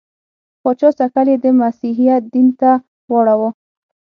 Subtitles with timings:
[0.61, 2.71] پاچا سکل یې د مسیحیت دین ته
[3.11, 3.49] واړاوه.